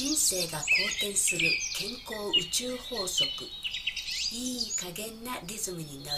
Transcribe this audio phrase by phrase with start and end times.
[0.00, 0.64] 人生が好
[0.96, 1.40] 転する
[1.76, 3.28] 健康宇宙法則
[4.32, 6.10] いい加減なリズムに乗る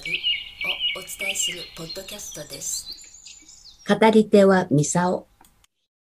[0.94, 5.26] をお伝えするポッドキャストです語り手はミサオ。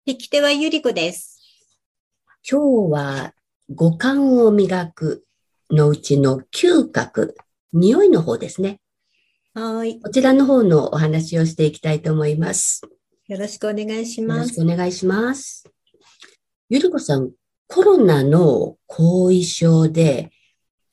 [0.07, 1.39] 引き手はゆりこです。
[2.49, 3.33] 今日は
[3.69, 5.23] 五感を磨く
[5.69, 7.37] のうちの嗅覚、
[7.73, 8.79] 匂いの方ですね。
[9.53, 10.01] はーい。
[10.01, 12.81] こちらの方のお話をしていきたいと思います。
[13.27, 14.55] よろしくお願いしよろします。
[14.55, 15.63] くお願いします。
[16.69, 17.29] ゆりこさん、
[17.67, 20.31] コロナの後遺症で、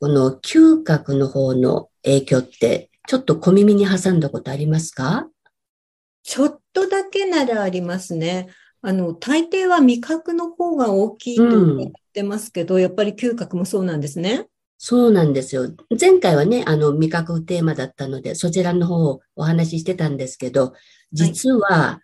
[0.01, 5.29] この嗅覚の方の影響って、ちょっと小耳に挟んだことありますか？
[6.23, 8.48] ちょっとだけならありますね。
[8.82, 14.46] あの、大抵は味覚の方が大きいと言ってますけど、やっぱり嗅覚もそうなんですね。
[14.77, 15.73] そうなんですよ。
[15.98, 20.74] 前回はね、あの、味覚テーマだったので、そちらの方をお話ししてたんですけど、
[21.12, 22.01] 実は、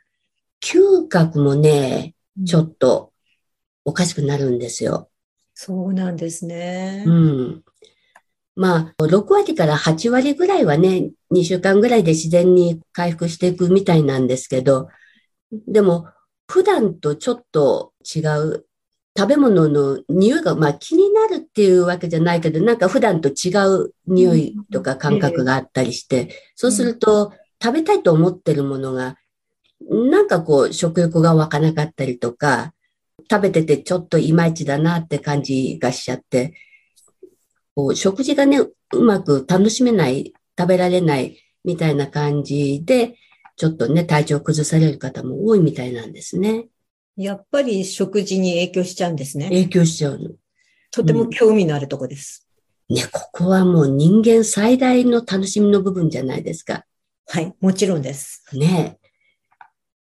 [0.63, 2.15] 嗅覚もね、
[2.47, 3.10] ちょっと
[3.85, 5.09] おかしくなるんですよ。
[5.55, 7.05] そうなんですね。
[7.07, 7.65] うん。
[8.57, 14.89] まあ、6割から8割ぐらいはね、2週間ぐらいで自然に回復していくみたいなんですけど、
[15.67, 16.09] でも、
[16.49, 18.67] 普段とちょっと違う
[19.17, 29.17] 食べ物の匂いが、まあ気になるっていうわけじゃないけど、なんか普段と違う匂いとか感覚があったりして、そうすると食べたいと思ってるものが、
[29.89, 32.73] なんかこう食欲が湧かなかったりとか、
[33.29, 36.55] 食べててちょっといまいちだなって感じがしちゃって、
[37.75, 43.17] こう食事がね、うまく楽しめない、食べられないみたいな感じで、
[43.57, 46.69] ちょっとね、体調崩される方も多いみたいなんですね。
[47.17, 49.47] やっぱり食事に影響しちゃうんですね。
[49.47, 50.31] 影響しちゃうの。
[50.91, 52.47] とても興味のあるとこです。
[52.89, 56.85] ね、ここはもう人間最大の楽しみの部分じゃないですか。
[57.27, 58.45] はい、もちろんです。
[58.53, 59.00] ね。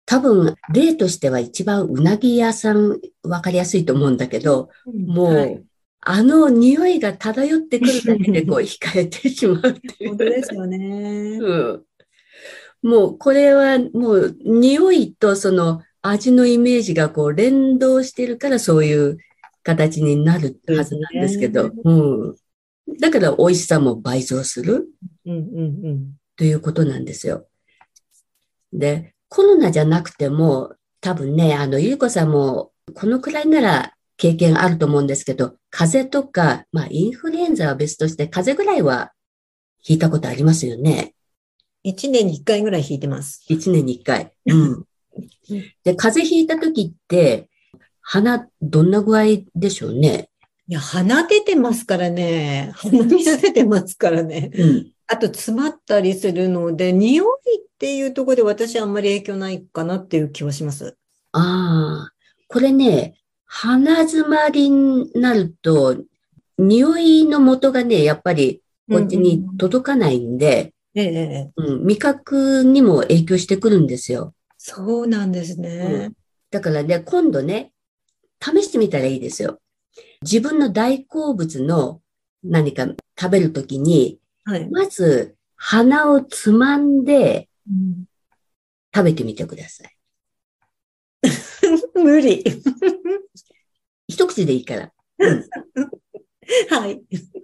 [0.09, 5.63] 多分、例としては一番うなぎ屋さんわかりやすいと思うんだけど、もう、はい
[6.01, 10.09] あの匂いが漂ってくるだけでこう 控えてしまうっていう。
[10.11, 11.37] 本当ですよね。
[11.41, 11.83] うん。
[12.81, 19.17] もうこれはもう匂いとその味のイメージがこう連動してるからそういう
[19.61, 22.35] 形になるはずなんですけど、うん。
[23.01, 24.87] だから美味しさも倍増する
[25.25, 26.13] うんうんうん。
[26.37, 27.45] ということなんですよ。
[28.71, 39.13] で、コロナじゃなくても多分ね、あの、ゆうこさんもこのくらいなら経験あると思うんですけど、風邪とか、まあインフルエンザは別として風邪ぐらいは
[39.87, 41.13] 引いたことありますよね？
[41.83, 43.45] 一年に一回ぐらい引いてます。
[43.47, 44.33] 一年に一回。
[44.45, 44.85] うん。
[45.83, 47.49] で、風邪ひいた時って、
[48.01, 49.23] 鼻、どんな具合
[49.55, 50.29] でしょうね？
[50.67, 52.71] いや、鼻出てますからね。
[52.75, 54.51] 鼻水出てますからね。
[54.53, 54.91] うん。
[55.07, 57.29] あと、詰まったりするので、匂いっ
[57.79, 60.97] ていうところで私はあんまり影響ないかなっていう気はします。
[61.31, 62.13] ああ、
[62.47, 65.97] これね、鼻詰まりになると、
[66.57, 74.33] 匂いの元がね、やっぱりこっちに届かないんで、うん、味覚にも影響してくるんですよ。
[74.57, 76.11] そうなんですね。
[76.51, 77.71] だからね、今度ね、
[78.41, 79.59] 試してみたらいいですよ。
[80.21, 82.01] 自分の大好物の
[82.43, 82.87] 何か
[83.19, 84.69] 食べるときに、はい。
[84.69, 87.48] まず鼻をつまんで
[88.93, 89.95] 食べてみてください。
[91.95, 92.43] 無理。
[94.07, 94.91] 一口でいいから。
[96.69, 97.01] はい。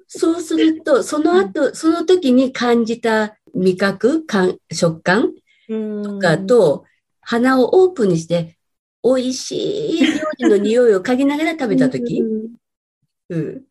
[0.07, 5.33] そうすると、その後、その時に感じた味覚、感食感
[5.67, 6.85] とかと、
[7.21, 8.57] 鼻をオープンにして、
[9.03, 12.23] 美味しい料理の匂いを嗅ぎながら食べた時、
[13.29, 13.63] うん、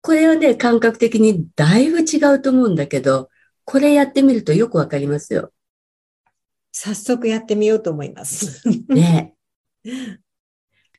[0.00, 3.28] これはね、感覚的にだいぶ違うと思うんだけど、
[3.64, 5.52] これやってみるとよくわかりますよ。
[6.80, 8.62] 早速やってみようと思います。
[8.88, 9.34] ね。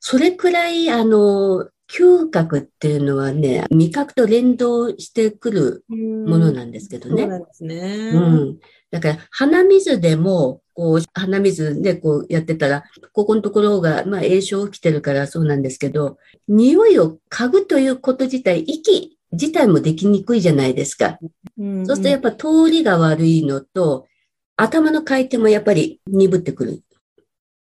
[0.01, 7.21] それくらい、あの、嗅覚っていうのはね、味覚と連動してくるものなんですけどね。
[7.21, 8.11] そうなんですね。
[8.13, 8.59] うん。
[8.91, 16.17] だから、鼻水でも、こう、鼻水でこうやってたら、ここのところが、まあ、炎症起きてるからそうなんですけど、
[16.49, 21.19] 匂いを嗅ぐということ自体、息自体もできにくいじゃないですか。
[21.57, 24.07] うんそうするとやっぱ通りが悪いのと、
[24.61, 26.83] 頭の回転もやっぱり鈍ってくる。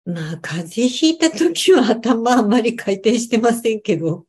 [0.04, 4.26] まあ、風邪ひいた時は頭あんまり回転してませんけど。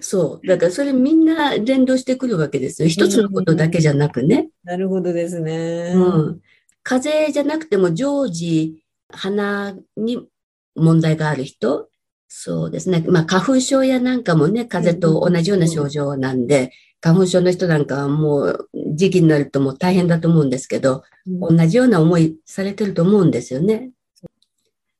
[0.00, 0.46] そう。
[0.46, 2.88] だからそれみんな連動してくるわけですよ。
[2.88, 4.48] 一つのことだけじゃなくね。
[4.64, 5.92] なるほどですね。
[5.94, 6.40] うん。
[6.82, 10.26] 風邪じゃなくても常時鼻に
[10.74, 11.88] 問題がある人、
[12.28, 13.04] そうですね。
[13.06, 23.90] まあ花粉症やなんかもね、風邪と同じような症状なんで、花粉症の人なんかはもう時期になるともう大変だと思うんですけど、うん同じような思いされてると思うんですよね。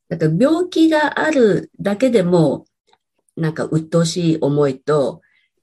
[0.09, 2.65] だから病気があるだけでも、
[3.37, 5.21] なんか鬱陶しい思いと、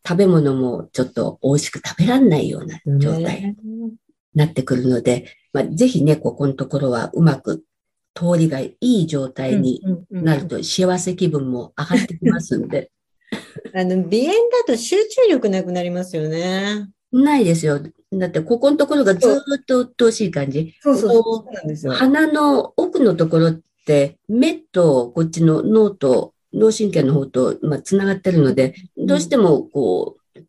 [0.08, 3.94] 食べ物もちょっと美味しく食べられないような状態に
[4.34, 7.64] なってくるので、まあ、ぜひね、ここのところはうまく
[8.14, 12.92] 通りがいい状態になると幸せ気分も上がってきますんで。
[13.74, 16.90] あの、鼻炎だと集中力なくなりますよね。
[17.12, 17.80] ないですよ。
[18.14, 20.76] だって、ここのところがずっと鬱陶しい感じ。
[20.82, 21.94] そうそうそうなんですよ。
[21.94, 30.46] 鼻の奥のところって、目とこっちの脳と脳神経の方と、まあ、つながってるので、どうしてもこう、思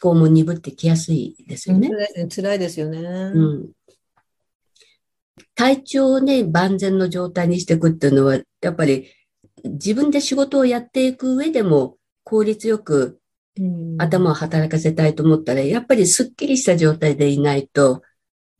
[0.00, 1.88] 考も鈍ってきやすいですよね。
[1.88, 2.98] 辛いですね辛いですよね。
[2.98, 3.70] うん。
[5.54, 9.08] 体調をね、万全の状態にしていくっていうのは、やっぱり
[9.64, 13.18] 自分で仕事をやっていく上でも効率よくうん
[13.98, 18.02] 頭を働かせたいと思ったら、やっぱりスッキリした状態でいないと、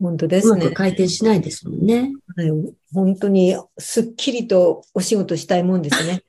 [0.00, 0.75] 本当ですねうまく。
[0.75, 2.12] 回転しないですもんね。
[2.37, 2.50] はい
[2.93, 6.23] 本当にすっきりとお仕事したいもんですね。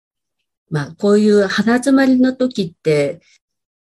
[0.70, 3.20] まあ、こういう鼻詰まりの時って、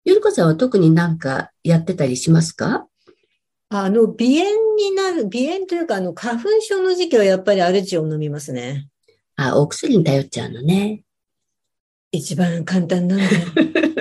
[0.05, 2.87] ゆりこさんは特になんかやってたりしますか？
[3.69, 8.87] あの、鼻炎になる、鼻炎というか、あの、花粉症の時期はやっぱりアルチを飲みますね。
[9.35, 11.03] あ、お薬に頼っちゃうのね。
[12.11, 13.25] 一番簡単なんで。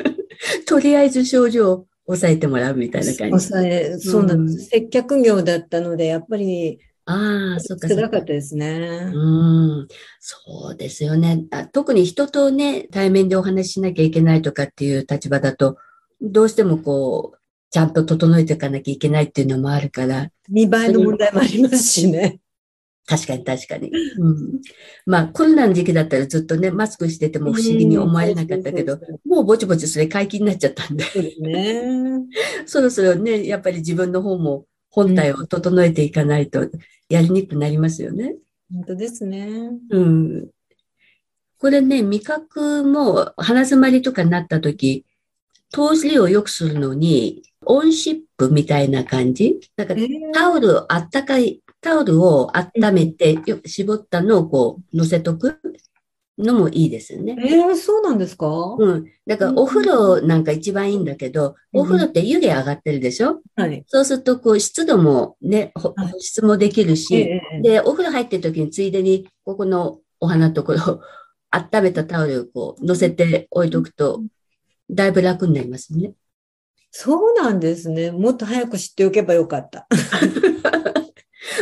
[0.66, 3.46] とりあえず症状を抑えてもらうみたいな感じ。
[3.46, 4.68] 抑えそうなんです。
[4.68, 8.26] 接客業だったので、やっぱりああ、そっかそっか辛かった。
[8.26, 9.10] ですね。
[9.14, 11.64] うん、そうですよねあ。
[11.66, 15.76] 特に人とね、対面でお話ししなきゃいけないとかっていう立場だと、
[16.20, 17.38] どうしてもこう、
[17.70, 22.40] ちゃんと整えていかなきゃいけないっていうのもあるから、見栄えの問題もありますしね。
[23.06, 23.90] 確かに確かに。
[24.18, 24.60] うん、
[25.06, 31.82] まあ、コロナの時期だったらずっとね、マスクしてても不思議に思われなかったけどもうぼちぼちそれ解禁になっちゃったんで、そうですね。
[32.66, 36.68] そろそろね、やっぱり自分の方も本体を整えていかないと
[37.08, 38.34] やりにくくなりますよね。
[38.72, 39.70] 本当ですね。
[39.90, 40.48] うん。
[41.58, 45.06] これね、味覚も鼻詰まりとかになった時、
[45.70, 49.60] 通りを良くするのに、オンシップみたいな感じ？
[49.76, 55.60] なんかえータオル、あったかい、タオルを温めて、よ絞ったのをこう乗せとく？
[56.38, 57.34] のもいいですよね。
[57.38, 58.46] えーそうなんですか？
[58.78, 59.06] うん。
[59.26, 63.40] だからお風呂なんか一番いいんだけど、うんお風呂って湯気上がってるでしょ？
[63.54, 63.84] はい。
[63.86, 71.00] そうするとこう湿度もね、保湿もできるし、ええで、お風呂入ってる時についでに、ここのお花のところを、
[71.50, 74.22] 温めたタオルをこう乗せて置いとくと、
[74.90, 76.12] だいぶ楽になりますね。
[76.90, 78.10] そうなんですね。
[78.10, 79.86] もっと早く知っておけばよかった。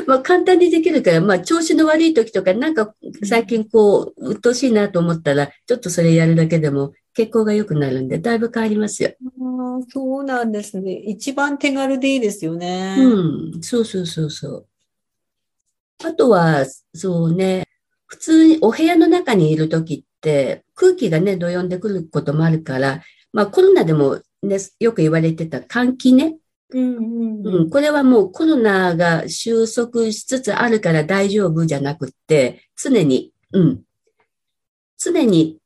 [0.06, 2.94] まあ簡単にできるから、まあ調子の悪い時とか、なんか
[3.25, 9.12] 最近こう、鬱陶しいなと思ったら、ちょっとそれやるだけでも血行が良くなるんで、だいぶ変わりますよ。
[9.88, 10.93] そうなんですね。
[10.93, 12.96] 一番手軽でいいですよね。
[12.99, 14.67] うん、そうそうそうそう。
[16.05, 16.64] あとは、
[16.94, 17.64] そうね、
[18.06, 23.02] 普通にお部屋の中にいるときって空気がね、どよんでくることもあるから、
[23.32, 26.37] まあコロナでもね、よく言われてた換気ね、
[26.71, 33.83] うんうんうん、これはもうコロナが収束しつつあるから大丈夫じゃなくって、常に、うん、
[34.99, 35.59] 常に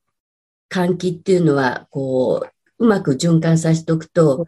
[0.71, 2.47] 換気っていうのは、こ
[2.79, 4.47] う、うまく循環させておくと。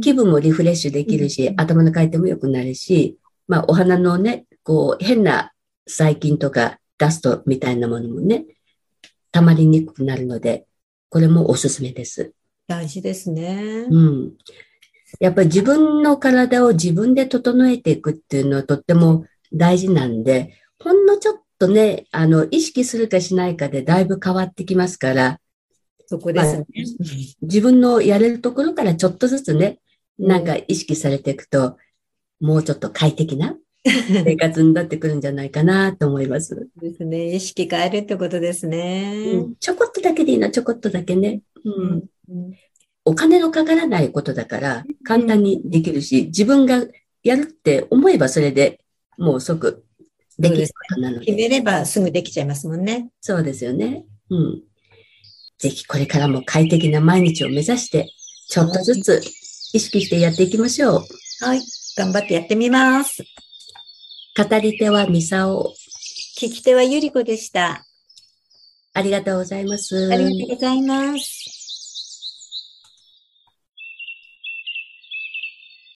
[0.00, 3.18] 気分もリフレッシュできるしう、ん頭の回転も良くなるし、
[3.48, 5.52] まあ、お花のね、こう、変な
[5.86, 8.44] 細菌とかダストみたいなものもね、
[9.32, 10.66] 溜まりにくくなるので、
[11.08, 12.32] これもおすすめです。
[12.66, 13.86] 大事ですね。
[13.90, 14.32] うん。
[15.20, 25.40] やっぱり自分の体を自分で整えていくっていうのはとっても大事なんで、ほんのちょっとね、あの、意識するかしないかでだいぶ変わってきますから、
[26.06, 26.66] そこですね。
[27.42, 29.78] 自分のやれるところからちょっとずつね、
[30.18, 31.76] なんか意識されていくと、
[32.40, 36.68] もうちょっと快適な 生活になってくるんじゃないかなと思います。
[36.80, 37.34] ですね。
[37.34, 39.32] 意識変えるってことですね。
[39.34, 41.42] うんちょこっとだけでいいの、ちょこっとだけね。
[41.64, 42.52] ううんんうん
[43.08, 46.84] お金のかからないことだから簡単にできるし、自分が
[47.22, 48.80] やるって思えばそれで
[49.16, 49.84] もう即
[50.38, 51.48] できることなの決で。
[51.48, 53.08] めればすぐできちゃいますもんね。
[53.20, 54.04] そうですよね。
[54.30, 54.62] うん。
[55.58, 58.12] ぜひこれからも快適な毎日を目指して、
[58.48, 59.20] ちょっとずつ
[59.72, 61.04] 意識してやっていきましょう。
[61.44, 61.60] はい。
[61.96, 63.24] 頑張ってやってみます。
[64.36, 65.74] 語り手はミサオ。
[66.38, 67.84] 聞き手はゆりこでした。
[68.94, 70.12] ありがとうございます。
[70.12, 71.37] ありがとうございます。